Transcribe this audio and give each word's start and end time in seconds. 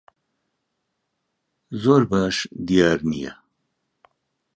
زۆر 1.81 2.01
باش 2.11 2.35
دیار 2.67 2.99
نییە. 3.09 3.33